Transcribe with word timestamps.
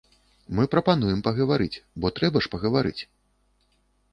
Мы 0.59 0.63
прапануем 0.75 1.21
пагаварыць, 1.27 1.81
бо 2.05 2.11
трэба 2.21 2.37
ж 2.47 2.51
пагаварыць? 2.55 3.01